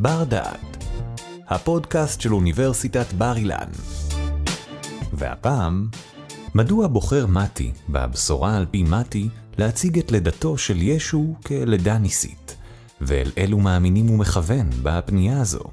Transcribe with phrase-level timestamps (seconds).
[0.00, 0.84] בר דעת,
[1.48, 3.68] הפודקאסט של אוניברסיטת בר אילן.
[5.12, 5.88] והפעם,
[6.54, 12.56] מדוע בוחר מתי, בבשורה על פי מתי, להציג את לידתו של ישו כלידה ניסית,
[13.00, 15.64] ואל אילו מאמינים הוא מכוון בפנייה הזו?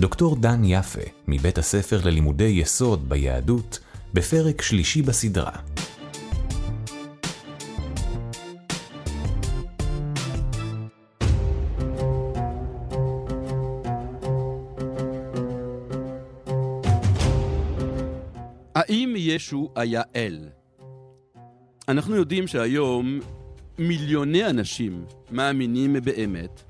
[0.00, 3.78] דוקטור דן יפה, מבית הספר ללימודי יסוד ביהדות,
[4.14, 5.56] בפרק שלישי בסדרה.
[18.82, 20.48] האם ישו היה אל?
[21.88, 23.20] אנחנו יודעים שהיום
[23.78, 26.62] מיליוני אנשים מאמינים באמת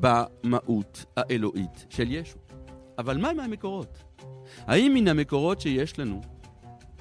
[0.00, 2.38] במהות האלוהית של ישו.
[2.98, 3.98] אבל מה עם המקורות?
[4.58, 6.20] האם מן המקורות שיש לנו,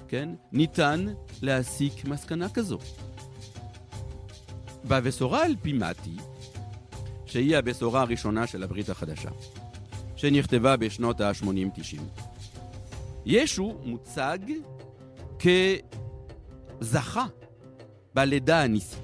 [0.07, 1.05] כן, ניתן
[1.41, 2.77] להסיק מסקנה כזו?
[4.85, 6.17] בבשורה על פי מתי,
[7.25, 9.29] שהיא הבשורה הראשונה של הברית החדשה,
[10.15, 11.99] שנכתבה בשנות ה-80-90,
[13.25, 14.37] ישו מוצג
[16.79, 17.25] כזכה
[18.13, 18.99] בלידה הניסית.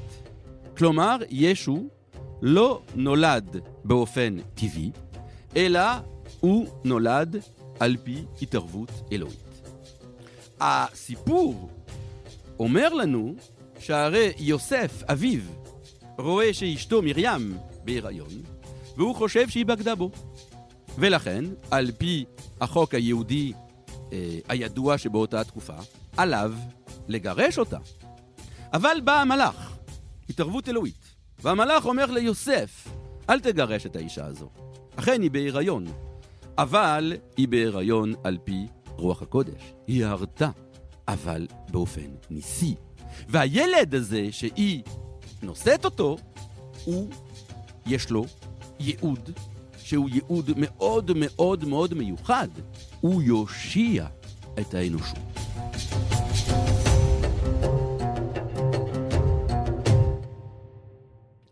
[0.77, 1.87] כלומר, ישו
[2.41, 4.91] לא נולד באופן טבעי,
[5.55, 5.81] אלא
[6.39, 7.35] הוא נולד
[7.79, 9.49] על פי התערבות אלוהית.
[10.59, 11.69] הסיפור
[12.59, 13.35] אומר לנו
[13.79, 15.41] שהרי יוסף, אביו,
[16.17, 18.29] רואה שאשתו מרים בהיריון,
[18.97, 20.11] והוא חושב שהיא בגדה בו.
[20.97, 22.25] ולכן, על פי
[22.61, 23.53] החוק היהודי
[24.13, 25.75] אה, הידוע שבאותה תקופה,
[26.17, 26.53] עליו
[27.07, 27.77] לגרש אותה.
[28.73, 29.77] אבל בא המלאך,
[30.29, 32.87] התערבות אלוהית, והמלאך אומר ליוסף,
[33.29, 34.49] אל תגרש את האישה הזו.
[34.95, 35.85] אכן היא בהיריון,
[36.57, 39.73] אבל היא בהיריון על פי רוח הקודש.
[39.87, 40.49] היא הרתה,
[41.07, 42.75] אבל באופן ניסי.
[43.29, 44.83] והילד הזה שהיא
[45.43, 46.17] נושאת אותו,
[46.85, 47.09] הוא,
[47.85, 48.25] יש לו
[48.79, 49.31] ייעוד,
[49.89, 52.47] שהוא ייעוד מאוד מאוד מאוד מיוחד.
[53.01, 54.07] הוא יושיע
[54.59, 55.17] את האנושות.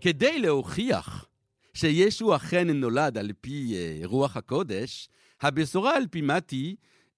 [0.02, 1.26] כדי להוכיח
[1.74, 5.10] שישו אכן נולד על פי אה, רוח הקודש,
[5.42, 6.76] הבשורה על פי מתי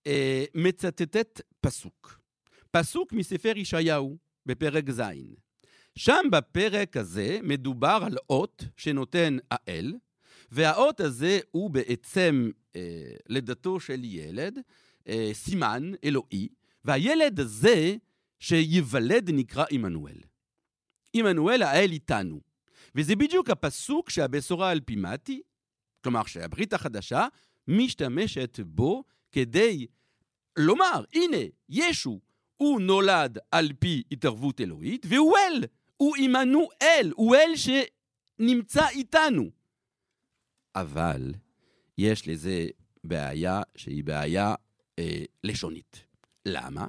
[0.08, 2.20] אה, מצטטת פסוק.
[2.72, 5.02] פסוק מספר ישעיהו בפרק ז'.
[5.96, 9.94] שם בפרק הזה מדובר על אות שנותן האל,
[10.52, 14.60] והאות הזה הוא בעצם אה, לידתו של ילד,
[15.08, 16.48] אה, סימן אלוהי,
[16.86, 17.96] והילד הזה
[18.40, 20.18] שייוולד נקרא עמנואל.
[21.14, 22.40] עמנואל האל איתנו.
[22.96, 25.42] וזה בדיוק הפסוק שהבשורה על פי מתי,
[26.04, 27.28] כלומר שהברית החדשה,
[27.68, 29.88] משתמשת בו כדי
[30.58, 31.38] לומר, הנה,
[31.70, 32.20] ישו,
[32.58, 35.64] הוא נולד על פי התערבות אלוהית, והוא אל,
[35.98, 39.59] הוא עמנואל, הוא אל שנמצא איתנו.
[40.76, 41.34] אבל
[41.98, 42.68] יש לזה
[43.04, 44.56] בעיה שהיא בעיה
[45.00, 46.06] אה, לשונית.
[46.46, 46.88] למה?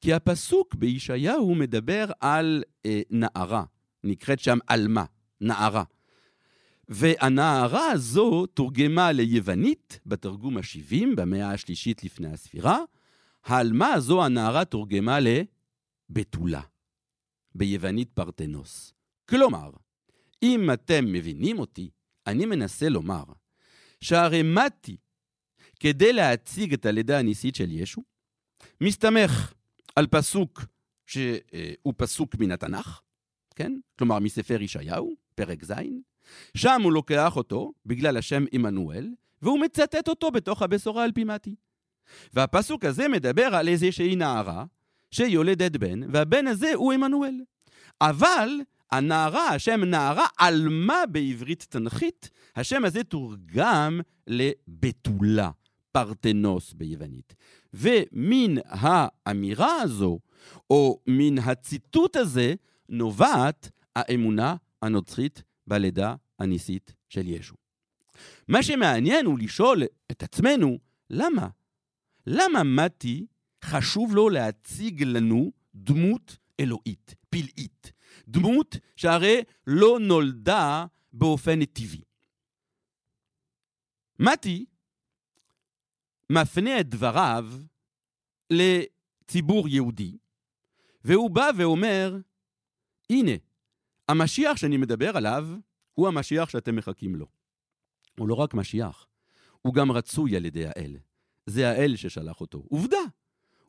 [0.00, 3.64] כי הפסוק בישעיהו מדבר על אה, נערה,
[4.04, 5.04] נקראת שם עלמה.
[5.40, 5.84] נערה.
[6.88, 12.78] והנערה הזו תורגמה ליוונית בתרגום ה-70 במאה השלישית לפני הספירה.
[13.44, 16.60] העלמה הזו, הנערה, תורגמה לבתולה,
[17.54, 18.94] ביוונית פרטנוס.
[19.28, 19.70] כלומר,
[20.42, 21.90] אם אתם מבינים אותי,
[22.26, 23.24] אני מנסה לומר
[24.00, 24.96] שהרי מתי,
[25.80, 28.02] כדי להציג את הלידה הניסית של ישו,
[28.80, 29.52] מסתמך
[29.96, 30.64] על פסוק
[31.06, 33.00] שהוא פסוק מן התנ"ך,
[33.54, 33.72] כן?
[33.98, 35.72] כלומר, מספר ישעיהו, פרק ז',
[36.56, 39.08] שם הוא לוקח אותו, בגלל השם עמנואל,
[39.42, 41.54] והוא מצטט אותו בתוך הבשורה על פי מתי.
[42.32, 44.64] והפסוק הזה מדבר על איזושהי נערה
[45.10, 47.40] שיולדת בן, והבן הזה הוא עמנואל.
[48.00, 48.48] אבל
[48.92, 55.50] הנערה, השם נערה, עלמה בעברית תנכית, השם הזה תורגם לבתולה,
[55.92, 57.34] פרטנוס ביוונית.
[57.74, 60.18] ומן האמירה הזו,
[60.70, 62.54] או מן הציטוט הזה,
[62.88, 67.54] נובעת האמונה הנוצרית בלידה הניסית של ישו.
[68.48, 70.78] מה שמעניין הוא לשאול את עצמנו,
[71.10, 71.48] למה?
[72.26, 73.26] למה מתי
[73.64, 77.92] חשוב לו להציג לנו דמות אלוהית, פלאית?
[78.28, 82.02] דמות שהרי לא נולדה באופן טבעי.
[84.18, 84.66] מתי
[86.30, 87.48] מפנה את דבריו
[88.50, 90.18] לציבור יהודי,
[91.04, 92.16] והוא בא ואומר,
[93.10, 93.32] הנה,
[94.08, 95.48] המשיח שאני מדבר עליו
[95.94, 97.26] הוא המשיח שאתם מחכים לו.
[98.18, 99.06] הוא לא רק משיח,
[99.62, 100.96] הוא גם רצוי על ידי האל.
[101.46, 102.66] זה האל ששלח אותו.
[102.68, 102.98] עובדה,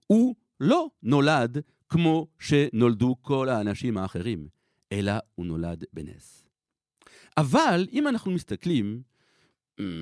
[0.07, 1.57] הוא לא נולד
[1.89, 4.48] כמו שנולדו כל האנשים האחרים,
[4.92, 6.44] אלא הוא נולד בנס.
[7.38, 9.01] אבל אם אנחנו מסתכלים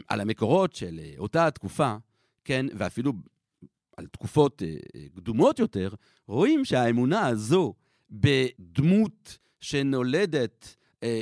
[0.08, 1.96] על המקורות של אותה התקופה,
[2.44, 3.14] כן, ואפילו
[3.98, 4.62] על תקופות
[5.16, 5.90] קדומות יותר,
[6.28, 7.74] רואים שהאמונה הזו
[8.12, 10.76] בדמות שנולדת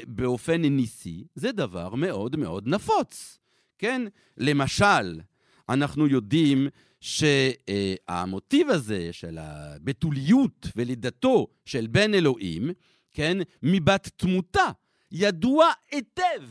[0.08, 3.40] באופן ניסי, זה דבר מאוד מאוד נפוץ.
[3.78, 4.02] כן?
[4.38, 5.20] למשל,
[5.70, 6.68] אנחנו יודעים
[7.04, 12.72] שהמוטיב הזה של הבתוליות ולידתו של בן אלוהים,
[13.14, 14.72] כן, מבת תמותה,
[15.12, 16.44] ידוע היטב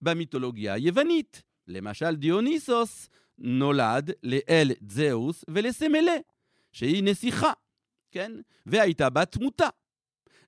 [0.00, 1.42] במיתולוגיה היוונית.
[1.68, 3.08] למשל, דיוניסוס
[3.38, 6.16] נולד לאל זהוס ולסמלה,
[6.72, 7.52] שהיא נסיכה,
[8.10, 8.32] כן?
[8.66, 9.68] והייתה בת תמותה.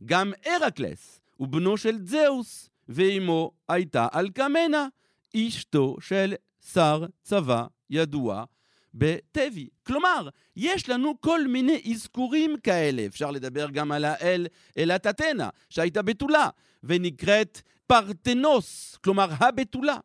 [0.05, 4.89] גם הרקלס הוא בנו של זהוס, ואימו הייתה אלקמנה,
[5.37, 6.35] אשתו של
[6.73, 8.45] שר צבא ידוע
[8.94, 9.69] בטבי.
[9.87, 13.06] כלומר, יש לנו כל מיני אזכורים כאלה.
[13.06, 14.46] אפשר לדבר גם על האל
[14.79, 16.49] אלת אתנה, שהייתה בתולה,
[16.85, 19.96] ונקראת פרטנוס, כלומר הבתולה.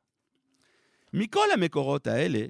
[1.13, 2.45] מכל המקורות האלה,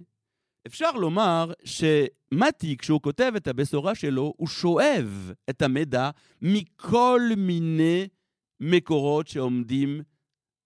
[0.67, 6.09] אפשר לומר שמתי, כשהוא כותב את הבשורה שלו, הוא שואב את המידע
[6.41, 8.07] מכל מיני
[8.59, 10.01] מקורות שעומדים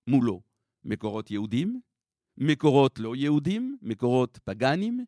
[0.08, 0.42] מולו.
[0.86, 1.80] מקורות יהודים,
[2.38, 5.06] מקורות לא יהודים, מקורות פגאנים.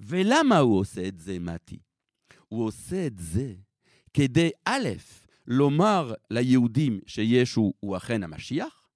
[0.00, 1.78] ולמה הוא עושה את זה, מתי?
[2.48, 3.54] הוא עושה את זה
[4.14, 4.88] כדי, א',
[5.46, 8.88] לומר ליהודים שישו הוא אכן המשיח,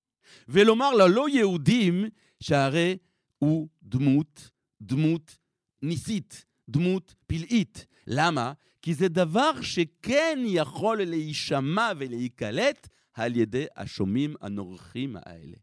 [0.49, 2.05] ולומר ללא יהודים
[2.41, 2.97] שהרי
[3.39, 4.51] הוא דמות,
[4.83, 5.39] דמות
[5.83, 7.87] ניסית, דמות פלאית.
[8.07, 8.53] למה?
[8.83, 15.57] כי זה דבר שכן יכול להישמע ולהיקלט על ידי השומעים הנורחים האלה.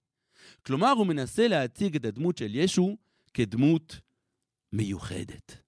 [0.65, 2.97] כלומר, הוא מנסה להציג את הדמות של ישו
[3.33, 3.99] כדמות
[4.73, 5.65] מיוחדת.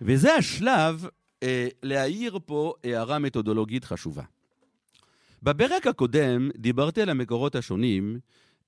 [0.00, 1.06] וזה השלב
[1.42, 4.22] אה, להעיר פה הערה מתודולוגית חשובה.
[5.42, 8.18] בפרק הקודם דיברתי על המקורות השונים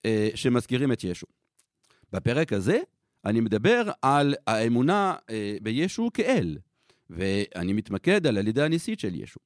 [0.05, 1.27] אה, שמזכירים את ישו.
[2.13, 2.79] בפרק הזה
[3.27, 6.59] אני מדבר על האמונה אה, בישו כאל,
[7.11, 9.41] ואני מתמקד על הלידה הניסית של ישו.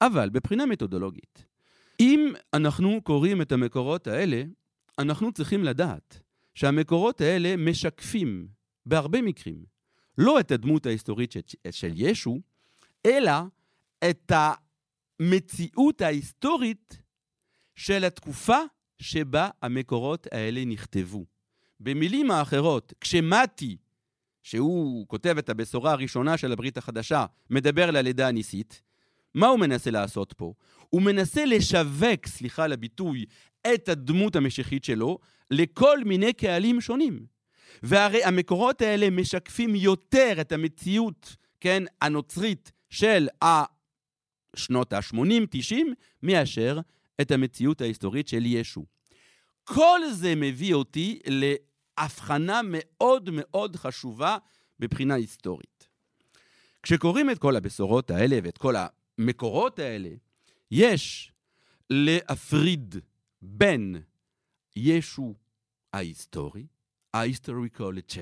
[0.00, 1.46] אבל בבחינה מתודולוגית,
[2.00, 4.42] אם אנחנו קוראים את המקורות האלה,
[4.98, 6.20] אנחנו צריכים לדעת
[6.54, 8.48] שהמקורות האלה משקפים,
[8.86, 9.64] בהרבה מקרים,
[10.18, 11.34] לא את הדמות ההיסטורית
[11.70, 12.38] של ישו,
[13.06, 13.32] אלא
[14.10, 14.32] את
[15.20, 17.02] המציאות ההיסטורית
[17.74, 18.58] של התקופה
[18.98, 21.24] שבה המקורות האלה נכתבו.
[21.80, 23.76] במילים האחרות, כשמתי,
[24.42, 28.82] שהוא כותב את הבשורה הראשונה של הברית החדשה, מדבר על הלידה הניסית,
[29.34, 30.52] מה הוא מנסה לעשות פה?
[30.90, 33.24] הוא מנסה לשווק, סליחה על הביטוי,
[33.74, 35.18] את הדמות המשיחית שלו
[35.50, 37.26] לכל מיני קהלים שונים.
[37.82, 43.28] והרי המקורות האלה משקפים יותר את המציאות, כן, הנוצרית של
[44.56, 45.74] שנות ה-80-90,
[46.22, 46.80] מאשר
[47.20, 48.84] את המציאות ההיסטורית של ישו.
[49.64, 51.18] כל זה מביא אותי
[52.00, 54.36] הבחנה מאוד מאוד חשובה
[54.80, 55.88] מבחינה היסטורית.
[56.82, 58.74] כשקוראים את כל הבשורות האלה ואת כל
[59.18, 60.10] המקורות האלה,
[60.70, 61.32] יש
[61.90, 62.96] להפריד
[63.42, 63.96] בין
[64.76, 65.34] ישו
[65.92, 66.66] ההיסטורי,
[67.14, 68.18] ה-historical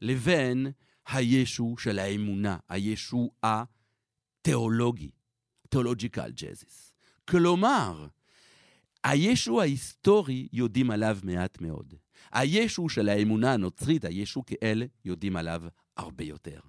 [0.00, 0.66] לבין
[1.06, 5.10] הישו של האמונה, הישו התיאולוגי,
[5.74, 6.92] theological Jesus.
[7.28, 8.06] כלומר,
[9.04, 11.94] הישו ההיסטורי יודעים עליו מעט מאוד.
[12.32, 15.62] הישו של האמונה הנוצרית, הישו כאל, יודעים עליו
[15.96, 16.60] הרבה יותר.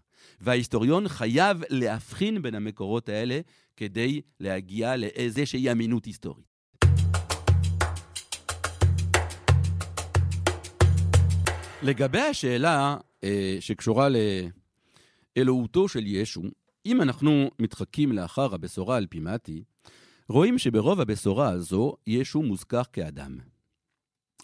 [0.42, 3.40] וההיסטוריון חייב להבחין בין המקורות האלה
[3.78, 6.48] כדי להגיע לאיזושהי אמינות היסטורית.
[11.84, 14.08] לגבי השאלה אה, שקשורה
[15.38, 16.42] לאלוהותו של ישו,
[16.86, 19.64] אם אנחנו מתחקים לאחר הבשורה על פי מתי,
[20.30, 23.38] רואים שברוב הבשורה הזו ישו מוזכר כאדם.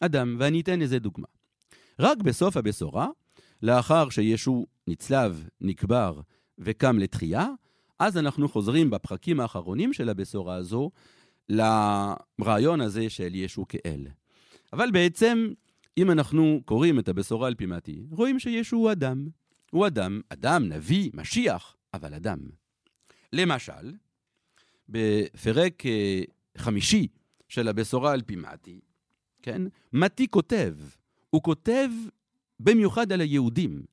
[0.02, 1.28] אדם, ואני אתן לזה דוגמה.
[2.00, 3.08] רק בסוף הבשורה,
[3.62, 6.22] לאחר שישו נצלב, נקבר
[6.60, 7.48] וקם לתחייה,
[8.00, 10.92] אז אנחנו חוזרים בפרקים האחרונים של הבשורה הזו
[11.50, 14.08] לרעיון הזה של ישו כאל.
[14.74, 15.54] אבל בעצם,
[15.98, 19.28] אם אנחנו קוראים את הבשורה על פי מתי, רואים שישו הוא אדם.
[19.72, 22.40] הוא אדם, אדם, נביא, משיח, אבל אדם.
[23.34, 23.94] למשל,
[24.90, 26.22] בפרק אה,
[26.58, 27.08] חמישי
[27.50, 28.80] של הבשורה על פי מתי,
[29.44, 29.62] כן?
[29.94, 30.76] מתי כותב,
[31.30, 31.90] הוא כותב
[32.60, 33.84] במיוחד על היהודים.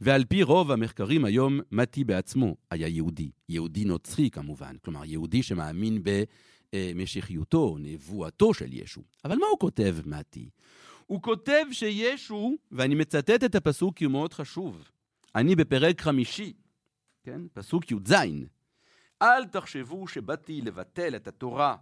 [0.00, 3.30] ועל פי רוב המחקרים היום, מתי בעצמו היה יהודי.
[3.48, 6.02] יהודי נוצרי כמובן, כלומר יהודי שמאמין
[6.72, 9.02] במשיחיותו, נבואתו של ישו.
[9.24, 10.48] אבל מה הוא כותב, מתי?
[11.06, 14.88] הוא כותב שישו, ואני מצטט את הפסוק כי הוא מאוד חשוב,
[15.34, 16.52] אני בפרק חמישי,
[17.24, 17.40] כן?
[17.52, 18.12] פסוק י"ז,
[19.22, 21.76] אל תחשבו שבאתי לבטל את התורה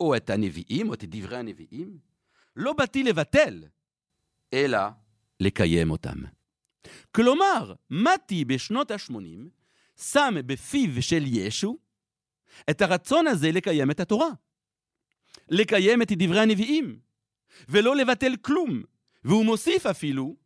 [0.00, 2.09] או את הנביאים או את דברי הנביאים.
[2.56, 3.64] לא באתי לבטל,
[4.52, 4.78] אלא
[5.40, 6.18] לקיים אותם.
[7.12, 9.48] כלומר, מתי בשנות ה-80
[9.96, 11.78] שם בפיו של ישו
[12.70, 14.30] את הרצון הזה לקיים את התורה.
[15.48, 16.98] לקיים את דברי הנביאים,
[17.68, 18.82] ולא לבטל כלום.
[19.24, 20.36] והוא מוסיף אפילו,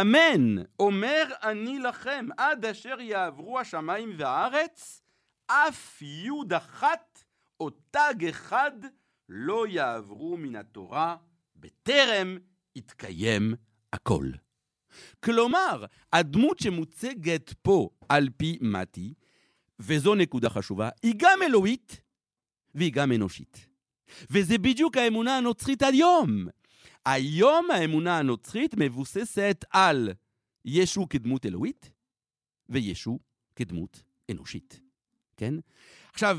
[0.00, 5.02] אמן, אומר אני לכם, עד אשר יעברו השמיים והארץ,
[5.46, 7.24] אף יוד אחת
[7.60, 8.72] או תג אחד
[9.34, 11.16] לא יעברו מן התורה,
[11.56, 12.38] בטרם
[12.76, 13.54] יתקיים
[13.92, 14.30] הכל.
[15.24, 19.14] כלומר, הדמות שמוצגת פה על פי מתי,
[19.78, 22.00] וזו נקודה חשובה, היא גם אלוהית
[22.74, 23.68] והיא גם אנושית.
[24.30, 26.46] וזה בדיוק האמונה הנוצרית היום.
[27.06, 30.10] היום האמונה הנוצרית מבוססת על
[30.64, 31.90] ישו כדמות אלוהית
[32.68, 33.18] וישו
[33.56, 34.80] כדמות אנושית,
[35.36, 35.54] כן?
[36.12, 36.38] עכשיו,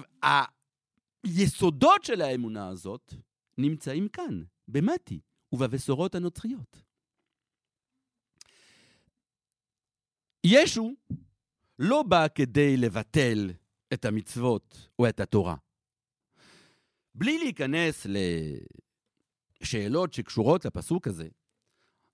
[1.24, 3.14] היסודות של האמונה הזאת
[3.58, 5.20] נמצאים כאן, במתי
[5.52, 6.82] ובבשורות הנוצריות.
[10.44, 10.94] ישו
[11.80, 13.52] לא בא כדי לבטל
[13.94, 15.56] את המצוות או את התורה.
[17.16, 18.08] בלי להיכנס
[19.62, 21.28] לשאלות שקשורות לפסוק הזה,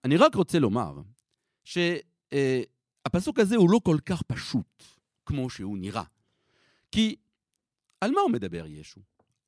[0.03, 1.01] אני רק רוצה לומר
[1.63, 4.83] שהפסוק הזה הוא לא כל כך פשוט
[5.25, 6.03] כמו שהוא נראה.
[6.91, 7.15] כי
[8.01, 9.01] על מה הוא מדבר ישו?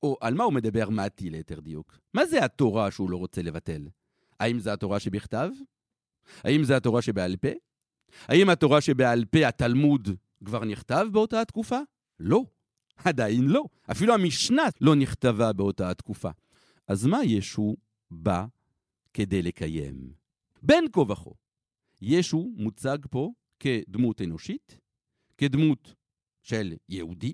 [0.04, 2.00] או על מה הוא מדבר מתי ליתר דיוק?
[2.14, 3.88] מה זה התורה שהוא לא רוצה לבטל?
[4.40, 5.50] האם זה התורה שבכתב?
[6.44, 7.50] האם זה התורה שבעל פה?
[8.28, 10.10] האם התורה שבעל פה, התלמוד,
[10.46, 11.80] כבר נכתב באותה התקופה?
[12.20, 12.46] לא,
[12.96, 13.66] עדיין לא.
[13.92, 16.30] אפילו המשנה לא נכתבה באותה התקופה.
[16.88, 17.76] אז מה ישו
[18.12, 18.46] בא
[19.14, 20.14] כדי לקיים?
[20.62, 21.30] בין כה וכה,
[22.02, 24.78] ישו מוצג פה כדמות אנושית,
[25.38, 25.96] כדמות
[26.42, 27.34] של יהודי,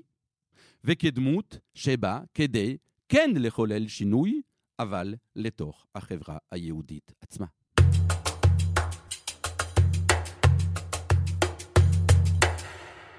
[0.83, 2.77] וכדמות שבא כדי
[3.09, 4.41] כן לחולל שינוי,
[4.79, 7.45] אבל לתוך החברה היהודית עצמה.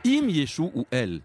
[0.05, 1.21] אם ישו הוא אל,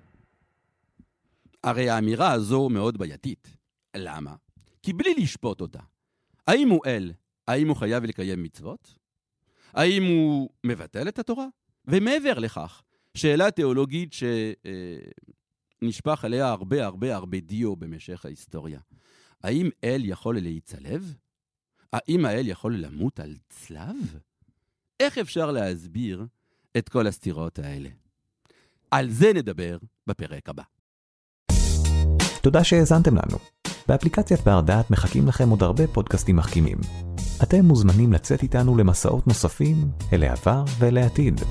[1.64, 3.58] הרי האמירה הזו מאוד בעייתית.
[3.96, 4.36] למה?
[4.82, 5.80] כי בלי לשפוט אותה,
[6.48, 7.12] האם הוא אל,
[7.48, 8.96] האם הוא חייב לקיים מצוות?
[9.74, 11.48] האם הוא מבטל את התורה?
[11.86, 12.82] ומעבר לכך,
[13.16, 14.14] שאלה תיאולוגית
[15.84, 18.80] שנשפך עליה הרבה הרבה הרבה דיו במשך ההיסטוריה.
[19.44, 21.16] האם אל יכול להיצלב?
[21.94, 24.20] האם האל יכול למות על צלב?
[25.00, 26.26] איך אפשר להסביר
[26.78, 27.90] את כל הסתירות האלה?
[28.92, 30.64] על זה נדבר בפרק הבא.
[32.42, 33.38] תודה שהאזנתם לנו.
[33.88, 36.78] באפליקציית בר דעת מחכים לכם עוד הרבה פודקאסטים מחכימים.
[37.44, 39.76] אתם מוזמנים לצאת איתנו למסעות נוספים
[40.14, 41.42] אל העבר ואל העתיד.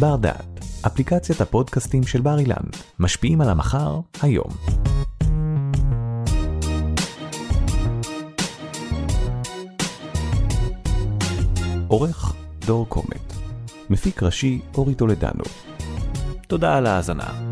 [0.00, 0.55] בר דעת,
[0.86, 2.64] אפליקציית הפודקאסטים של בר אילן,
[2.98, 4.50] משפיעים על המחר, היום.
[11.88, 12.34] עורך
[12.66, 13.32] דור קומט,
[13.90, 15.44] מפיק ראשי אורי טולדנו.
[16.48, 17.45] תודה על ההאזנה.